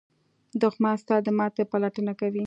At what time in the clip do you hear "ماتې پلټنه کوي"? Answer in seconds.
1.37-2.39